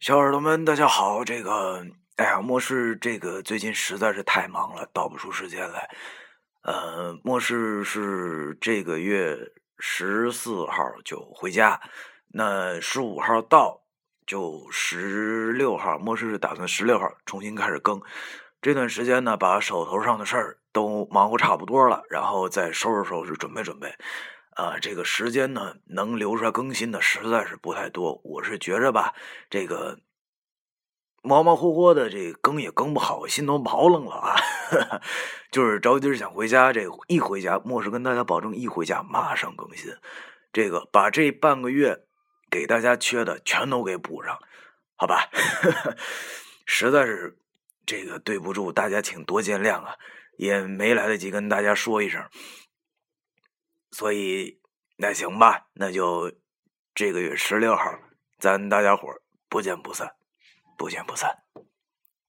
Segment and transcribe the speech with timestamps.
[0.00, 1.22] 小耳朵们，大家好！
[1.22, 1.84] 这个，
[2.16, 5.90] 哎呀，末世这个最近实在是太忙了，倒不出时间来。
[6.62, 9.36] 呃，末世是这个月
[9.78, 11.78] 十四号就回家，
[12.28, 13.82] 那十五号到
[14.26, 18.00] 就十六号，末世是打算十六号重新开始更。
[18.62, 23.94] 这段时间呢，把手头上的事儿都忙活差不多了，然后再收拾收拾，准备准备。
[24.50, 28.20] 啊，这个时间呢，能留出来更新的实在是不太多。
[28.24, 29.14] 我是觉着吧，
[29.48, 29.98] 这个
[31.22, 34.36] 忙忙活活的，这更也更不好，心都毛愣了啊！
[35.50, 39.92] 就是着急想回家，这一回家，莫是跟大家保证，一回家马上更新。
[40.52, 42.04] 这个把这半个月
[42.50, 44.38] 给大家缺的全都给补上，
[44.96, 45.30] 好吧？
[46.66, 47.38] 实在是
[47.86, 49.96] 这个对不住大家，请多见谅啊！
[50.36, 52.22] 也没来得及跟大家说一声。
[53.90, 54.60] 所以，
[54.96, 56.32] 那行吧，那就
[56.94, 57.84] 这个月十六号，
[58.38, 59.08] 咱大家伙
[59.48, 60.14] 不见不散，
[60.78, 61.42] 不见不散。